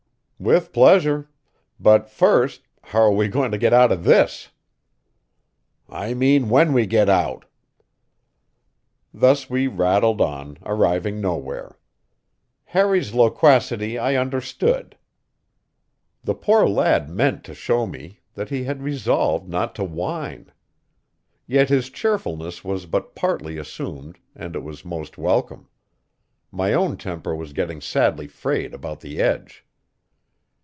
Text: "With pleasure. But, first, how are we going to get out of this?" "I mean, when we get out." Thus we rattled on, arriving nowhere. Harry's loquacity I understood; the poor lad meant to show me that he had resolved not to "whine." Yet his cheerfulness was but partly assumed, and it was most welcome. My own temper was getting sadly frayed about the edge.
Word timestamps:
"With 0.43 0.73
pleasure. 0.73 1.29
But, 1.79 2.09
first, 2.09 2.63
how 2.81 3.01
are 3.01 3.11
we 3.11 3.27
going 3.27 3.51
to 3.51 3.59
get 3.59 3.73
out 3.73 3.91
of 3.91 4.03
this?" 4.03 4.49
"I 5.87 6.15
mean, 6.15 6.49
when 6.49 6.73
we 6.73 6.87
get 6.87 7.07
out." 7.07 7.45
Thus 9.13 9.51
we 9.51 9.67
rattled 9.67 10.19
on, 10.19 10.57
arriving 10.65 11.21
nowhere. 11.21 11.77
Harry's 12.63 13.13
loquacity 13.13 13.99
I 13.99 14.15
understood; 14.15 14.97
the 16.23 16.33
poor 16.33 16.65
lad 16.67 17.07
meant 17.07 17.43
to 17.43 17.53
show 17.53 17.85
me 17.85 18.21
that 18.33 18.49
he 18.49 18.63
had 18.63 18.81
resolved 18.81 19.47
not 19.47 19.75
to 19.75 19.83
"whine." 19.83 20.51
Yet 21.45 21.69
his 21.69 21.91
cheerfulness 21.91 22.63
was 22.63 22.87
but 22.87 23.13
partly 23.13 23.59
assumed, 23.59 24.17
and 24.33 24.55
it 24.55 24.63
was 24.63 24.83
most 24.83 25.19
welcome. 25.19 25.67
My 26.51 26.73
own 26.73 26.97
temper 26.97 27.35
was 27.35 27.53
getting 27.53 27.79
sadly 27.79 28.25
frayed 28.27 28.73
about 28.73 29.01
the 29.01 29.21
edge. 29.21 29.63